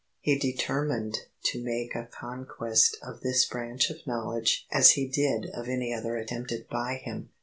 [0.19, 5.67] He determined to make a conquest of this branch of knowledge as he did of
[5.69, 7.29] any other attempted by him.